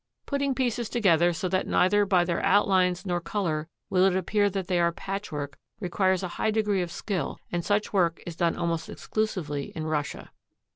Putting 0.25 0.55
pieces 0.55 0.89
together 0.89 1.31
so 1.31 1.47
that 1.49 1.67
neither 1.67 2.07
by 2.07 2.25
their 2.25 2.43
outlines 2.43 3.05
nor 3.05 3.21
color 3.21 3.67
will 3.87 4.03
it 4.05 4.15
appear 4.15 4.49
that 4.49 4.65
they 4.65 4.79
are 4.79 4.91
patchwork 4.91 5.59
requires 5.79 6.23
a 6.23 6.27
high 6.41 6.49
degree 6.49 6.81
of 6.81 6.91
skill 6.91 7.37
and 7.51 7.63
such 7.63 7.93
work 7.93 8.19
is 8.25 8.35
done 8.35 8.55
almost 8.55 8.89
exclusively 8.89 9.65
in 9.75 9.83
Russia. 9.85 10.31